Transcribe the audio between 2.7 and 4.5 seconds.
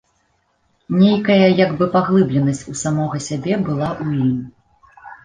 у самога сябе была ў ім.